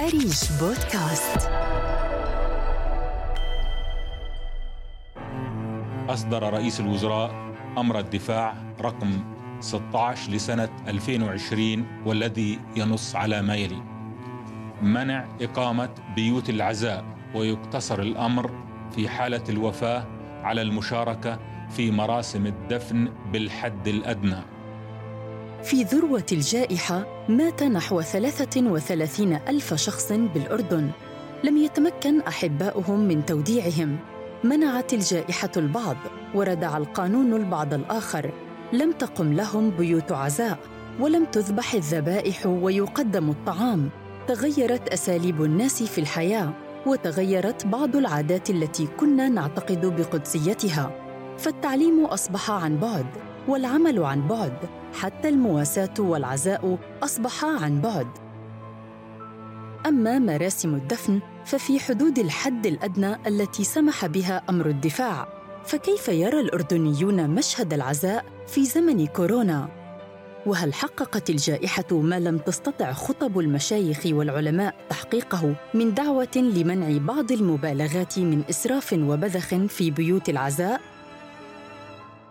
أريج 0.00 0.38
بودكاست 0.60 1.50
أصدر 6.08 6.52
رئيس 6.52 6.80
الوزراء 6.80 7.54
أمر 7.78 7.98
الدفاع 7.98 8.54
رقم 8.80 9.24
16 9.60 10.32
لسنة 10.32 10.68
2020 10.88 11.86
والذي 12.06 12.58
ينص 12.76 13.16
على 13.16 13.42
ما 13.42 13.54
يلي. 13.54 13.82
منع 14.82 15.28
إقامة 15.40 15.90
بيوت 16.16 16.50
العزاء 16.50 17.04
ويقتصر 17.34 17.98
الأمر 18.00 18.50
في 18.94 19.08
حالة 19.08 19.44
الوفاة 19.48 20.06
على 20.42 20.62
المشاركة 20.62 21.38
في 21.70 21.90
مراسم 21.90 22.46
الدفن 22.46 23.08
بالحد 23.32 23.88
الأدنى. 23.88 24.42
في 25.62 25.82
ذروة 25.82 26.26
الجائحة 26.32 27.24
مات 27.28 27.62
نحو 27.62 28.00
33 28.00 29.32
ألف 29.48 29.74
شخص 29.74 30.12
بالأردن. 30.12 30.90
لم 31.44 31.56
يتمكن 31.56 32.20
أحباؤهم 32.20 33.00
من 33.00 33.26
توديعهم. 33.26 33.96
منعت 34.44 34.92
الجائحة 34.92 35.50
البعض 35.56 35.96
وردع 36.34 36.76
القانون 36.76 37.34
البعض 37.34 37.74
الآخر. 37.74 38.30
لم 38.72 38.92
تقم 38.92 39.32
لهم 39.32 39.70
بيوت 39.70 40.12
عزاء 40.12 40.58
ولم 41.00 41.24
تذبح 41.24 41.74
الذبائح 41.74 42.46
ويقدم 42.46 43.30
الطعام. 43.30 43.90
تغيرت 44.28 44.88
أساليب 44.88 45.44
الناس 45.44 45.82
في 45.82 46.00
الحياة 46.00 46.52
وتغيرت 46.86 47.66
بعض 47.66 47.96
العادات 47.96 48.50
التي 48.50 48.86
كنا 48.86 49.28
نعتقد 49.28 49.86
بقدسيتها. 49.86 50.90
فالتعليم 51.38 52.04
أصبح 52.04 52.50
عن 52.50 52.76
بعد. 52.76 53.06
والعمل 53.50 54.02
عن 54.04 54.28
بعد 54.28 54.52
حتى 54.94 55.28
المواساة 55.28 55.94
والعزاء 55.98 56.78
اصبحا 57.02 57.48
عن 57.48 57.80
بعد. 57.80 58.06
أما 59.86 60.18
مراسم 60.18 60.74
الدفن 60.74 61.20
ففي 61.44 61.80
حدود 61.80 62.18
الحد 62.18 62.66
الأدنى 62.66 63.16
التي 63.26 63.64
سمح 63.64 64.06
بها 64.06 64.42
أمر 64.50 64.66
الدفاع. 64.66 65.28
فكيف 65.64 66.08
يرى 66.08 66.40
الأردنيون 66.40 67.30
مشهد 67.30 67.72
العزاء 67.72 68.24
في 68.46 68.64
زمن 68.64 69.06
كورونا؟ 69.06 69.68
وهل 70.46 70.74
حققت 70.74 71.30
الجائحة 71.30 71.92
ما 71.92 72.20
لم 72.20 72.38
تستطع 72.38 72.92
خطب 72.92 73.38
المشايخ 73.38 74.06
والعلماء 74.06 74.74
تحقيقه 74.90 75.54
من 75.74 75.94
دعوة 75.94 76.36
لمنع 76.36 76.98
بعض 77.06 77.32
المبالغات 77.32 78.18
من 78.18 78.42
إسراف 78.50 78.92
وبذخ 78.92 79.54
في 79.54 79.90
بيوت 79.90 80.28
العزاء؟ 80.28 80.80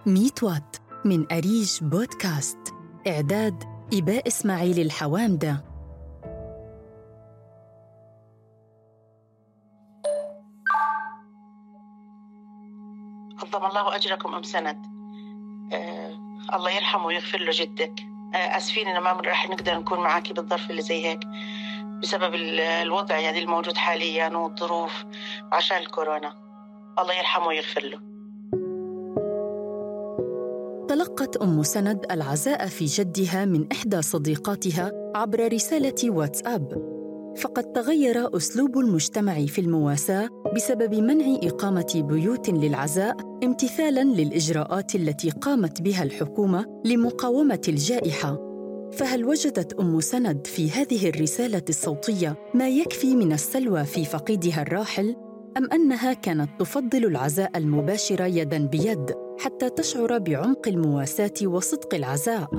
ميت 0.05 0.43
وات. 0.43 0.75
من 1.05 1.31
أريج 1.31 1.83
بودكاست. 1.83 2.57
إعداد 3.07 3.63
إباء 3.93 4.27
إسماعيل 4.27 4.79
الحوامدة. 4.79 5.63
عظم 13.43 13.65
الله 13.65 13.95
أجركم 13.95 14.33
أم 14.33 14.43
سند. 14.43 14.77
آه 15.73 16.17
الله 16.53 16.71
يرحمه 16.71 17.05
ويغفر 17.05 17.37
له 17.37 17.51
جدك. 17.53 17.93
آه 18.35 18.57
أسفين 18.57 18.87
إن 18.87 19.03
ما 19.03 19.11
راح 19.11 19.49
نقدر 19.49 19.79
نكون 19.79 19.99
معاكي 19.99 20.33
بالظرف 20.33 20.69
اللي 20.69 20.81
زي 20.81 21.05
هيك 21.05 21.19
بسبب 22.01 22.35
الوضع 22.35 23.19
يعني 23.19 23.39
الموجود 23.39 23.77
حاليا 23.77 24.37
والظروف 24.37 25.05
عشان 25.51 25.77
الكورونا. 25.77 26.33
الله 26.99 27.13
يرحمه 27.13 27.47
ويغفر 27.47 27.81
له. 27.81 28.08
تلقت 31.19 31.37
أم 31.37 31.63
سند 31.63 32.05
العزاء 32.11 32.67
في 32.67 32.85
جدها 32.85 33.45
من 33.45 33.71
إحدى 33.71 34.01
صديقاتها 34.01 34.91
عبر 35.15 35.53
رسالة 35.53 35.95
واتساب. 36.05 36.89
فقد 37.37 37.63
تغير 37.63 38.37
أسلوب 38.37 38.77
المجتمع 38.77 39.45
في 39.45 39.61
المواساة 39.61 40.29
بسبب 40.55 40.95
منع 40.95 41.39
إقامة 41.43 42.03
بيوت 42.09 42.49
للعزاء 42.49 43.17
امتثالا 43.43 44.03
للإجراءات 44.03 44.95
التي 44.95 45.29
قامت 45.29 45.81
بها 45.81 46.03
الحكومة 46.03 46.65
لمقاومة 46.85 47.61
الجائحة. 47.67 48.37
فهل 48.91 49.25
وجدت 49.25 49.73
أم 49.73 50.01
سند 50.01 50.47
في 50.47 50.71
هذه 50.71 51.09
الرسالة 51.09 51.63
الصوتية 51.69 52.35
ما 52.53 52.69
يكفي 52.69 53.15
من 53.15 53.33
السلوى 53.33 53.83
في 53.83 54.05
فقيدها 54.05 54.61
الراحل 54.61 55.15
أم 55.57 55.69
أنها 55.73 56.13
كانت 56.13 56.49
تفضل 56.59 57.05
العزاء 57.05 57.57
المباشر 57.57 58.25
يدا 58.25 58.65
بيد؟ 58.65 59.18
حتى 59.39 59.69
تشعر 59.69 60.17
بعمق 60.17 60.67
المواساة 60.67 61.33
وصدق 61.43 61.95
العزاء. 61.95 62.49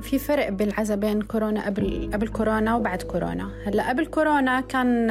في 0.00 0.18
فرق 0.18 0.48
بالعزاء 0.48 0.96
بين 0.96 1.22
كورونا 1.22 1.66
قبل 1.66 2.10
قبل 2.12 2.28
كورونا 2.28 2.76
وبعد 2.76 3.02
كورونا. 3.02 3.50
هلأ 3.64 3.88
قبل 3.88 4.06
كورونا 4.06 4.60
كان 4.60 5.10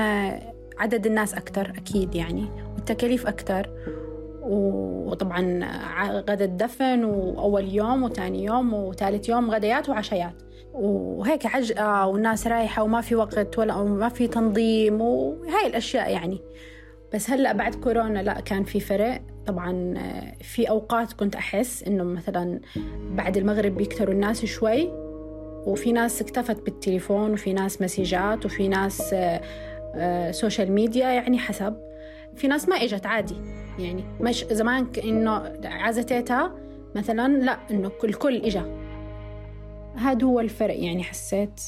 عدد 0.77 1.05
الناس 1.05 1.33
أكثر 1.33 1.73
أكيد 1.77 2.15
يعني 2.15 2.45
والتكاليف 2.75 3.27
أكثر 3.27 3.69
وطبعا 4.41 5.59
غدا 6.29 6.45
الدفن 6.45 7.03
وأول 7.03 7.73
يوم 7.73 8.03
وثاني 8.03 8.43
يوم 8.43 8.73
وثالث 8.73 9.29
يوم 9.29 9.51
غديات 9.51 9.89
وعشيات. 9.89 10.35
وهيك 10.73 11.45
عجقة 11.45 12.07
والناس 12.07 12.47
رايحة 12.47 12.83
وما 12.83 13.01
في 13.01 13.15
وقت 13.15 13.59
ولا 13.59 13.83
ما 13.83 14.09
في 14.09 14.27
تنظيم 14.27 15.01
وهاي 15.01 15.67
الأشياء 15.67 16.11
يعني. 16.11 16.41
بس 17.13 17.29
هلأ 17.29 17.53
بعد 17.53 17.75
كورونا 17.75 18.19
لا 18.19 18.39
كان 18.39 18.63
في 18.63 18.79
فرق. 18.79 19.21
طبعا 19.45 19.93
في 20.41 20.69
أوقات 20.69 21.13
كنت 21.13 21.35
أحس 21.35 21.83
إنه 21.83 22.03
مثلا 22.03 22.59
بعد 23.09 23.37
المغرب 23.37 23.77
بيكتروا 23.77 24.13
الناس 24.13 24.45
شوي 24.45 24.89
وفي 25.65 25.91
ناس 25.91 26.21
اكتفت 26.21 26.65
بالتليفون 26.65 27.31
وفي 27.31 27.53
ناس 27.53 27.81
مسيجات 27.81 28.45
وفي 28.45 28.67
ناس 28.67 29.15
social 30.31 30.71
media 30.71 31.07
يعني 31.07 31.39
حسب. 31.39 31.75
في 32.35 32.47
ناس 32.47 32.69
ما 32.69 32.75
إجت 32.75 33.05
عادي 33.05 33.35
يعني 33.79 34.03
مش 34.21 34.45
زمان 34.51 34.87
إنه 35.03 35.53
عزتيتها 35.65 36.55
مثلا 36.95 37.37
لا 37.37 37.57
إنه 37.71 37.91
الكل 38.03 38.35
إجا. 38.35 38.85
هذا 39.95 40.25
هو 40.25 40.39
الفرق 40.39 40.83
يعني 40.83 41.03
حسيت 41.03 41.59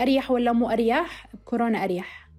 أريح 0.00 0.30
ولا 0.30 0.52
مو 0.52 0.70
أريح؟ 0.70 1.28
كورونا 1.44 1.84
أريح. 1.84 2.30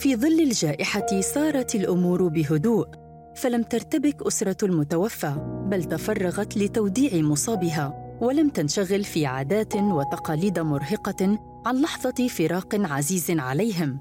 في 0.00 0.16
ظل 0.16 0.40
الجائحة 0.40 1.20
سارت 1.20 1.74
الأمور 1.74 2.28
بهدوء 2.28 2.86
فلم 3.34 3.62
ترتبك 3.62 4.26
أسرة 4.26 4.56
المتوفى 4.62 5.34
بل 5.66 5.84
تفرغت 5.84 6.56
لتوديع 6.56 7.22
مصابها 7.22 8.16
ولم 8.20 8.48
تنشغل 8.48 9.04
في 9.04 9.26
عادات 9.26 9.76
وتقاليد 9.76 10.58
مرهقة 10.58 11.38
عن 11.66 11.80
لحظة 11.80 12.28
فراق 12.28 12.74
عزيز 12.74 13.30
عليهم. 13.30 13.98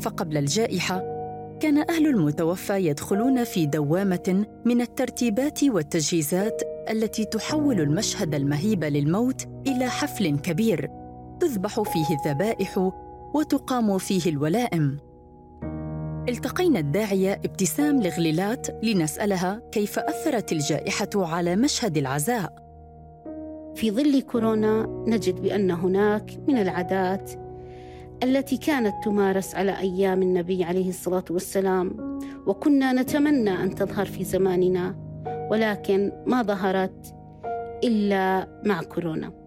فقبل 0.00 0.36
الجائحة 0.36 1.02
كان 1.60 1.78
أهل 1.78 2.06
المتوفى 2.06 2.86
يدخلون 2.86 3.44
في 3.44 3.66
دوامة 3.66 4.46
من 4.64 4.80
الترتيبات 4.80 5.64
والتجهيزات 5.64 6.62
التي 6.90 7.24
تحول 7.24 7.80
المشهد 7.80 8.34
المهيب 8.34 8.84
للموت 8.84 9.48
إلى 9.66 9.88
حفل 9.88 10.38
كبير 10.38 10.90
تذبح 11.40 11.80
فيه 11.80 12.16
الذبائح 12.16 12.90
وتقام 13.34 13.98
فيه 13.98 14.30
الولائم. 14.30 14.96
التقينا 16.28 16.78
الداعية 16.78 17.32
ابتسام 17.32 18.02
لغليلات 18.02 18.66
لنسألها 18.84 19.62
كيف 19.72 19.98
أثرت 19.98 20.52
الجائحة 20.52 21.10
على 21.16 21.56
مشهد 21.56 21.96
العزاء. 21.96 22.68
في 23.74 23.90
ظل 23.90 24.20
كورونا 24.20 25.04
نجد 25.06 25.42
بأن 25.42 25.70
هناك 25.70 26.30
من 26.48 26.58
العادات 26.58 27.30
التي 28.22 28.56
كانت 28.56 28.94
تمارس 29.04 29.54
على 29.54 29.78
أيام 29.78 30.22
النبي 30.22 30.64
عليه 30.64 30.88
الصلاة 30.88 31.24
والسلام 31.30 32.18
وكنا 32.46 32.92
نتمنى 32.92 33.62
أن 33.62 33.74
تظهر 33.74 34.06
في 34.06 34.24
زماننا 34.24 34.94
ولكن 35.50 36.12
ما 36.26 36.42
ظهرت 36.42 37.14
إلا 37.84 38.48
مع 38.64 38.82
كورونا. 38.82 39.37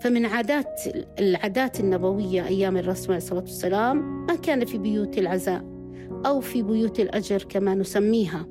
فمن 0.00 0.26
عادات 0.26 0.80
العادات 1.18 1.80
النبوية 1.80 2.46
أيام 2.46 2.76
الرسول 2.76 3.06
عليه 3.06 3.16
الصلاة 3.16 3.40
والسلام 3.40 4.26
ما 4.26 4.34
كان 4.34 4.64
في 4.64 4.78
بيوت 4.78 5.18
العزاء 5.18 5.64
أو 6.26 6.40
في 6.40 6.62
بيوت 6.62 7.00
الأجر 7.00 7.42
كما 7.42 7.74
نسميها. 7.74 8.46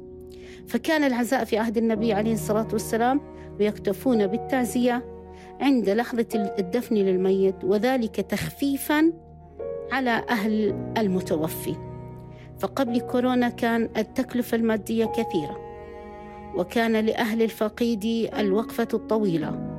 فكان 0.67 1.03
العزاء 1.03 1.43
في 1.43 1.57
عهد 1.57 1.77
النبي 1.77 2.13
عليه 2.13 2.33
الصلاة 2.33 2.67
والسلام 2.73 3.21
ويكتفون 3.59 4.27
بالتعزية 4.27 5.05
عند 5.61 5.89
لحظة 5.89 6.53
الدفن 6.59 6.95
للميت 6.95 7.55
وذلك 7.63 8.15
تخفيفا 8.15 9.13
على 9.91 10.23
أهل 10.29 10.75
المتوفي. 10.97 11.75
فقبل 12.59 12.99
كورونا 12.99 13.49
كان 13.49 13.89
التكلفة 13.97 14.57
المادية 14.57 15.05
كثيرة 15.05 15.57
وكان 16.55 17.05
لأهل 17.05 17.41
الفقيد 17.41 18.29
الوقفة 18.39 18.87
الطويلة. 18.93 19.70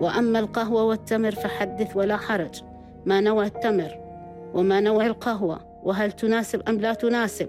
وأما 0.00 0.38
القهوة 0.38 0.84
والتمر 0.84 1.30
فحدث 1.30 1.96
ولا 1.96 2.16
حرج. 2.16 2.62
ما 3.06 3.20
نوع 3.20 3.46
التمر 3.46 3.90
وما 4.54 4.80
نوع 4.80 5.06
القهوة 5.06 5.60
وهل 5.82 6.12
تناسب 6.12 6.62
أم 6.68 6.80
لا 6.80 6.94
تناسب؟ 6.94 7.48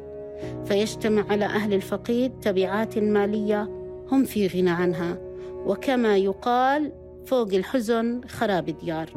فيجتمع 0.66 1.26
على 1.30 1.46
أهل 1.46 1.74
الفقيد 1.74 2.32
تبعات 2.40 2.98
مالية 2.98 3.70
هم 4.12 4.24
في 4.24 4.48
غنى 4.48 4.70
عنها. 4.70 5.18
وكما 5.66 6.18
يقال 6.18 6.92
فوق 7.26 7.54
الحزن 7.54 8.22
خراب 8.28 8.66
ديار 8.66 9.10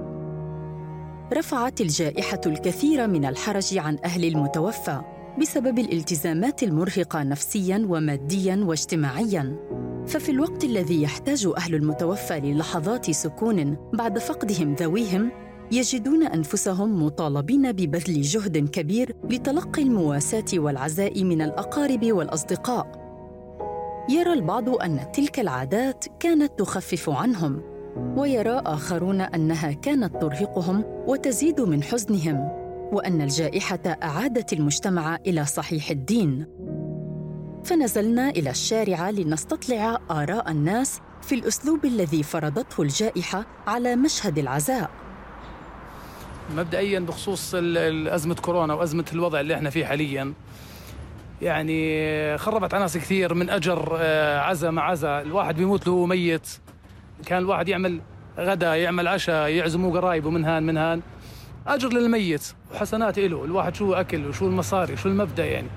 رفعت 1.33 1.81
الجائحة 1.81 2.41
الكثير 2.47 3.07
من 3.07 3.25
الحرج 3.25 3.79
عن 3.79 3.99
أهل 4.05 4.25
المتوفى 4.25 5.01
بسبب 5.41 5.79
الالتزامات 5.79 6.63
المرهقة 6.63 7.23
نفسياً 7.23 7.87
ومادياً 7.89 8.65
واجتماعياً. 8.65 9.57
ففي 10.07 10.29
الوقت 10.29 10.65
الذي 10.65 11.03
يحتاج 11.03 11.49
أهل 11.57 11.75
المتوفى 11.75 12.41
للحظات 12.41 13.11
سكون 13.11 13.77
بعد 13.93 14.19
فقدهم 14.19 14.75
ذويهم 14.75 15.31
يجدون 15.73 16.23
أنفسهم 16.23 17.05
مطالبين 17.05 17.73
ببذل 17.73 18.23
جهد 18.23 18.69
كبير 18.71 19.17
لتلقي 19.31 19.83
المواساة 19.83 20.45
والعزاء 20.55 21.25
من 21.25 21.43
الأقارب 21.43 22.13
والأصدقاء. 22.13 23.03
يرى 24.09 24.33
البعض 24.33 24.69
أن 24.69 25.13
تلك 25.13 25.41
العادات 25.41 26.05
كانت 26.21 26.59
تخفف 26.59 27.11
عنهم 27.11 27.63
ويرى 28.17 28.63
آخرون 28.67 29.21
أنها 29.21 29.73
كانت 29.73 30.17
ترهقهم 30.17 30.85
وتزيد 31.07 31.61
من 31.61 31.83
حزنهم 31.83 32.49
وأن 32.93 33.21
الجائحة 33.23 33.81
أعادت 33.87 34.53
المجتمع 34.53 35.17
إلى 35.27 35.45
صحيح 35.45 35.91
الدين. 35.91 36.47
فنزلنا 37.65 38.29
إلى 38.31 38.51
الشارع 38.51 39.11
لنستطلع 39.11 39.99
آراء 40.11 40.51
الناس 40.51 41.01
في 41.23 41.35
الأسلوب 41.35 41.85
الذي 41.85 42.23
فرضته 42.23 42.83
الجائحة 42.83 43.47
على 43.67 43.97
مشهد 43.97 44.39
العزاء. 44.39 44.91
مبدئيا 46.57 47.01
بخصوص 47.01 47.55
أزمة 47.55 48.35
كورونا 48.35 48.75
وأزمة 48.75 49.05
الوضع 49.13 49.41
اللي 49.41 49.55
إحنا 49.55 49.71
فيه 49.71 49.85
حاليا. 49.85 50.33
يعني 51.43 52.39
خربت 52.39 52.75
ناس 52.75 52.97
كثير 52.97 53.35
من 53.35 53.51
أجر 53.51 53.97
آه، 54.01 54.41
عزا 54.41 54.71
مع 54.71 54.91
عزا 54.91 55.21
الواحد 55.21 55.57
بيموت 55.57 55.87
له 55.87 56.07
ميت. 56.07 56.49
كان 57.27 57.39
الواحد 57.39 57.69
يعمل 57.69 58.01
غدا 58.39 58.77
يعمل 58.77 59.09
عشاء 59.09 59.49
يعزموا 59.49 60.01
قرايبه 60.01 60.31
من 60.31 60.45
هان 60.45 60.63
من 60.63 60.77
هان. 60.77 61.01
أجر 61.67 61.89
للميت 61.89 62.53
وحسنات 62.75 63.19
له. 63.19 63.45
الواحد 63.45 63.75
شو 63.75 63.95
أكل 63.95 64.27
وشو 64.27 64.47
المصاري 64.47 64.97
شو 64.97 65.09
المبدأ 65.09 65.47
يعني. 65.47 65.69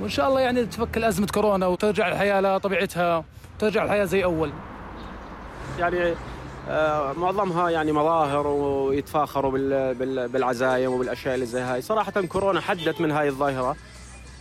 وإن 0.00 0.08
شاء 0.08 0.28
الله 0.28 0.40
يعني 0.40 0.66
تفك 0.66 0.98
ازمه 0.98 1.26
كورونا 1.26 1.66
وترجع 1.66 2.08
الحياة 2.08 2.40
لطبيعتها 2.40 3.24
وترجع 3.56 3.84
الحياة 3.84 4.04
زي 4.04 4.24
أول. 4.24 4.50
يعني 5.78 6.14
آه، 6.68 7.12
معظمها 7.12 7.70
يعني 7.70 7.92
مظاهر 7.92 8.46
ويتفاخروا 8.46 9.50
بالعزايم 10.26 10.92
وبالأشياء 10.92 11.34
اللي 11.34 11.46
زي 11.46 11.60
هاي. 11.60 11.82
صراحة 11.82 12.12
كورونا 12.12 12.60
حدت 12.60 13.00
من 13.00 13.10
هاي 13.10 13.28
الظاهرة 13.28 13.76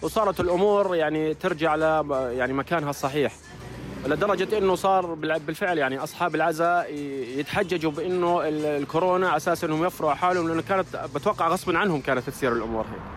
وصارت 0.02 0.40
الأمور 0.40 0.96
يعني 0.96 1.34
ترجع 1.34 1.76
ل 1.76 1.82
يعني 2.12 2.54
مكانها 2.54 2.90
الصحيح 2.90 3.34
لدرجة 4.06 4.58
إنه 4.58 4.76
صار 4.76 5.14
بالفعل 5.14 5.78
يعني 5.78 5.98
أصحاب 5.98 6.36
العزاء 6.36 6.94
يتحججوا 7.38 7.92
بإنه 7.92 8.42
الكورونا 8.44 9.28
على 9.28 9.38
أساس 9.38 9.64
إنهم 9.64 9.86
يفروا 9.86 10.14
حالهم 10.14 10.48
لأنه 10.48 10.62
كانت 10.62 10.86
بتوقع 11.16 11.48
غصبا 11.48 11.78
عنهم 11.78 12.02
كانت 12.02 12.30
تصير 12.30 12.54
الأمور 12.54 12.84
هيك. 12.84 13.17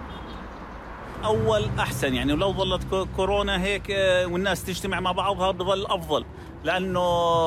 اول 1.25 1.71
أحسن 1.79 2.15
يعني 2.15 2.33
ولو 2.33 2.53
ظلت 2.53 3.09
كورونا 3.17 3.63
هيك 3.63 3.91
آه، 3.91 4.27
والناس 4.27 4.65
تجتمع 4.65 5.01
مع 5.01 5.13
بعضها 5.13 5.51
بظل 5.51 5.87
أفضل. 5.87 6.25
لأنه 6.65 7.01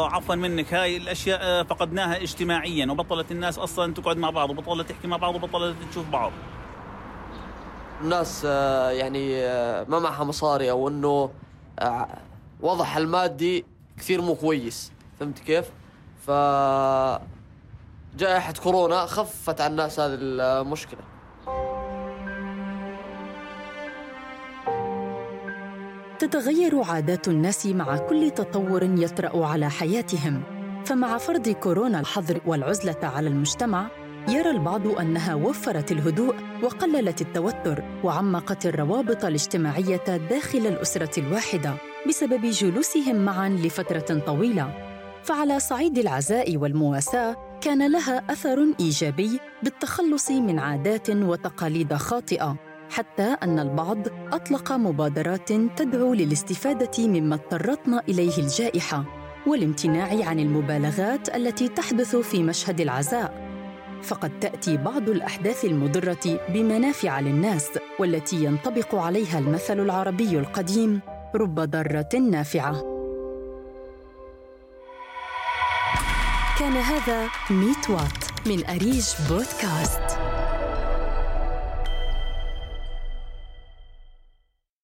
عفوا 0.06 0.36
منك 0.36 0.74
هاي 0.74 0.98
الأشياء 0.98 1.40
آه، 1.42 1.64
فقدناها 1.64 2.22
اجتماعيا 2.22 2.92
وبطلت 2.92 3.32
الناس 3.32 3.60
أصلا 3.60 3.94
تقعد 3.94 4.18
مع 4.18 4.30
بعض 4.30 4.50
وبطلت 4.50 4.90
تحكي 4.90 5.08
مع 5.08 5.18
بعض 5.18 5.36
وبطلت 5.36 5.76
تشوف 5.92 6.10
بعض. 6.10 6.32
الناس 8.02 8.44
آه، 8.46 8.90
يعني 8.90 9.42
ما 9.86 10.00
معها 10.00 10.24
مصاري 10.24 10.72
أو 10.72 10.88
إنه 10.88 11.30
وضعها 12.62 12.98
المادي 12.98 13.66
كثير 13.98 14.22
مو 14.22 14.36
كويس. 14.36 14.92
فهمت 15.20 15.40
كيف؟ 15.40 15.66
ف 16.28 16.32
جائحة 18.18 18.54
كورونا 18.64 19.06
خفت 19.06 19.62
عن 19.62 19.72
الناس 19.72 20.00
هذه 20.00 20.18
المشكلة. 20.22 21.13
تتغير 26.24 26.84
عادات 26.84 27.28
الناس 27.28 27.66
مع 27.66 27.98
كل 27.98 28.32
تطور 28.32 28.84
يطرأ 28.84 29.46
على 29.46 29.70
حياتهم. 29.70 30.44
فمع 30.86 31.18
فرض 31.18 31.50
كورونا 31.50 32.00
الحظر 32.00 32.42
والعزلة 32.46 32.98
على 33.04 33.28
المجتمع 33.28 33.88
يرى 34.28 34.50
البعض 34.50 34.88
أنها 34.88 35.36
وفرت 35.36 35.92
الهدوء 35.92 36.36
وقللت 36.64 37.22
التوتر 37.22 37.84
وعمقت 38.04 38.66
الروابط 38.66 39.26
الاجتماعية 39.26 40.18
داخل 40.30 40.68
الأسرة 40.68 41.20
الواحدة 41.20 41.74
بسبب 42.08 42.46
جلوسهم 42.46 43.16
معا 43.16 43.50
لفترة 43.50 44.20
طويلة. 44.26 44.74
فعلى 45.24 45.60
صعيد 45.60 45.98
العزاء 45.98 46.58
والمواساة 46.58 47.60
كان 47.62 47.92
لها 47.92 48.24
أثر 48.30 48.66
إيجابي 48.80 49.40
بالتخلص 49.64 50.32
من 50.32 50.60
عادات 50.60 51.10
وتقاليد 51.10 51.94
خاطئة. 51.94 52.73
حتى 52.94 53.38
أن 53.44 53.60
البعض 53.60 53.98
أطلق 54.34 54.72
مبادرات 54.72 55.52
تدعو 55.52 56.14
للاستفادة 56.14 57.08
مما 57.08 57.36
اضطرتنا 57.36 58.04
إليه 58.10 58.38
الجائحة 58.38 59.04
والامتناع 59.48 60.28
عن 60.30 60.40
المبالغات 60.40 61.36
التي 61.36 61.68
تحدث 61.68 62.16
في 62.16 62.44
مشهد 62.44 62.82
العزاء. 62.82 63.44
فقد 64.04 64.40
تأتي 64.40 64.78
بعض 64.78 65.10
الأحداث 65.10 65.66
المضرة 65.66 66.40
بمنافع 66.50 67.20
للناس 67.20 67.70
والتي 68.00 68.44
ينطبق 68.44 68.96
عليها 68.96 69.40
المثل 69.40 69.80
العربي 69.80 70.40
القديم 70.40 71.02
رب 71.36 71.60
ضارة 71.60 72.16
نافعة. 72.32 72.74
كان 76.60 76.74
هذا 76.74 77.28
ميت 77.50 77.90
وات 77.90 78.48
من 78.48 78.66
أريج 78.66 79.06
بودكاست. 79.30 80.23